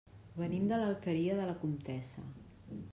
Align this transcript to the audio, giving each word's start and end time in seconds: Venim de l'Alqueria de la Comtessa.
Venim 0.37 0.65
de 0.71 0.79
l'Alqueria 0.83 1.37
de 1.41 1.47
la 1.51 1.57
Comtessa. 1.65 2.29